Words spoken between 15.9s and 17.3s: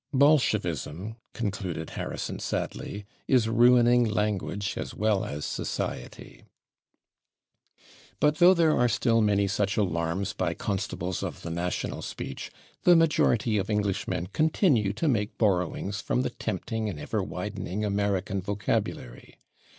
from the tempting and ever